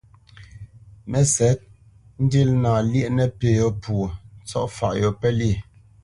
Mə́sɛ̌t, 1.09 1.59
ndína 2.23 2.71
lyéʼ 2.91 3.09
nəpí 3.15 3.47
yô 3.59 3.67
pwô, 3.81 4.01
ntsɔ̂faʼ 4.41 4.93
yô 5.01 5.09
pə́lyê. 5.19 5.51